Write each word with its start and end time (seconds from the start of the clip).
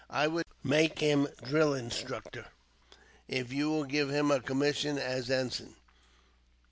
I 0.09 0.25
would 0.25 0.45
make 0.63 0.97
him 0.97 1.27
drill 1.43 1.75
instructor, 1.75 2.47
if 3.27 3.53
you 3.53 3.69
will 3.69 3.83
give 3.83 4.09
him 4.09 4.31
a 4.31 4.39
commission 4.41 4.97
as 4.97 5.29
ensign. 5.29 5.75